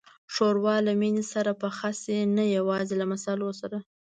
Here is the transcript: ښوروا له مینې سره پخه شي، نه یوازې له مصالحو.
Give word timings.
ښوروا 0.33 0.75
له 0.87 0.93
مینې 0.99 1.23
سره 1.33 1.51
پخه 1.61 1.89
شي، 2.01 2.17
نه 2.35 2.43
یوازې 2.57 2.93
له 3.01 3.05
مصالحو. 3.11 3.79